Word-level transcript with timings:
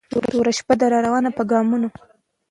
توره 0.29 0.51
شپه 0.57 0.73
ده 0.79 0.85
را 0.91 0.99
روانه 1.05 1.29
په 1.37 1.43
ګامونو 1.51 1.89